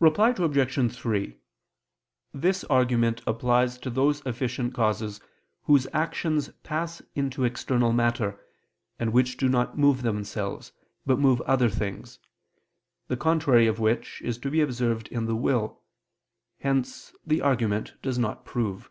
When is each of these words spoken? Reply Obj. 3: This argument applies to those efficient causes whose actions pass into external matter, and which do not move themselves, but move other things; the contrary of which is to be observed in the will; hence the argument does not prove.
Reply 0.00 0.30
Obj. 0.36 0.92
3: 0.96 1.38
This 2.32 2.64
argument 2.64 3.22
applies 3.24 3.78
to 3.78 3.88
those 3.88 4.20
efficient 4.26 4.74
causes 4.74 5.20
whose 5.62 5.86
actions 5.92 6.48
pass 6.64 7.00
into 7.14 7.44
external 7.44 7.92
matter, 7.92 8.44
and 8.98 9.12
which 9.12 9.36
do 9.36 9.48
not 9.48 9.78
move 9.78 10.02
themselves, 10.02 10.72
but 11.06 11.20
move 11.20 11.40
other 11.42 11.70
things; 11.70 12.18
the 13.06 13.16
contrary 13.16 13.68
of 13.68 13.78
which 13.78 14.20
is 14.22 14.38
to 14.38 14.50
be 14.50 14.60
observed 14.60 15.06
in 15.06 15.26
the 15.26 15.36
will; 15.36 15.80
hence 16.58 17.14
the 17.24 17.40
argument 17.40 17.94
does 18.02 18.18
not 18.18 18.44
prove. 18.44 18.90